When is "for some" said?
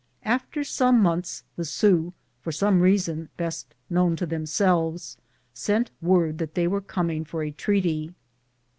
2.41-2.79